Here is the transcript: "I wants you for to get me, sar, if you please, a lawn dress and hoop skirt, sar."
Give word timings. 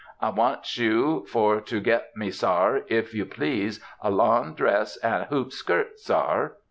"I 0.19 0.31
wants 0.31 0.79
you 0.79 1.27
for 1.27 1.61
to 1.61 1.79
get 1.79 2.17
me, 2.17 2.31
sar, 2.31 2.81
if 2.87 3.13
you 3.13 3.23
please, 3.23 3.79
a 4.01 4.09
lawn 4.09 4.55
dress 4.55 4.97
and 4.97 5.25
hoop 5.25 5.51
skirt, 5.51 5.99
sar." 5.99 6.53